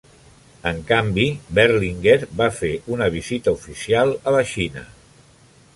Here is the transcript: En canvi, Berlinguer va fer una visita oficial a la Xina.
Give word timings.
En 0.69 0.79
canvi, 0.91 1.25
Berlinguer 1.59 2.17
va 2.41 2.49
fer 2.61 2.73
una 2.97 3.11
visita 3.17 3.55
oficial 3.61 4.17
a 4.33 4.37
la 4.39 4.45
Xina. 4.55 4.89